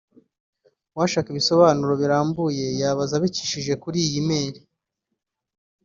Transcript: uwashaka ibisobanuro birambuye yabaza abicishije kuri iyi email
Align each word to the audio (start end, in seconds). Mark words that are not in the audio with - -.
uwashaka 0.93 1.27
ibisobanuro 1.29 1.93
birambuye 2.01 2.65
yabaza 2.81 3.13
abicishije 3.15 3.73
kuri 3.83 3.97
iyi 4.05 4.17
email 4.23 4.55